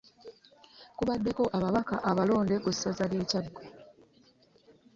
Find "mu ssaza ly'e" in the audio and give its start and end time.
2.63-3.25